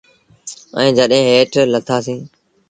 [0.77, 2.23] ائيٚݩ جڏيݩ هيٺ لٿآ سيٚݩ۔